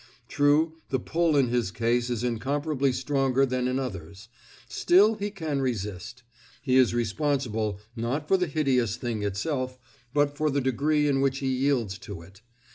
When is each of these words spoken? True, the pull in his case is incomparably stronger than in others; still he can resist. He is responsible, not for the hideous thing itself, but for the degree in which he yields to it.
True, 0.27 0.77
the 0.89 0.97
pull 0.99 1.37
in 1.37 1.49
his 1.49 1.69
case 1.69 2.09
is 2.09 2.23
incomparably 2.23 2.91
stronger 2.91 3.45
than 3.45 3.67
in 3.67 3.77
others; 3.77 4.29
still 4.67 5.13
he 5.13 5.29
can 5.29 5.61
resist. 5.61 6.23
He 6.59 6.75
is 6.75 6.95
responsible, 6.95 7.79
not 7.95 8.27
for 8.27 8.35
the 8.35 8.47
hideous 8.47 8.95
thing 8.95 9.21
itself, 9.21 9.77
but 10.11 10.35
for 10.35 10.49
the 10.49 10.59
degree 10.59 11.07
in 11.07 11.21
which 11.21 11.37
he 11.37 11.55
yields 11.55 11.99
to 11.99 12.23
it. 12.23 12.41